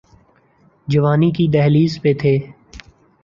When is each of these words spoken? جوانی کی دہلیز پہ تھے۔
جوانی 0.87 1.29
کی 1.35 1.45
دہلیز 1.53 1.93
پہ 2.01 2.11
تھے۔ 2.19 2.35